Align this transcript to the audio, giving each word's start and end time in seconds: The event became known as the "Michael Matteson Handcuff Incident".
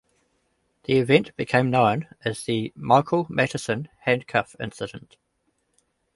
The 0.85 0.97
event 0.97 1.35
became 1.35 1.69
known 1.69 2.07
as 2.25 2.45
the 2.45 2.73
"Michael 2.75 3.25
Matteson 3.29 3.85
Handcuff 3.99 4.55
Incident". 4.59 5.15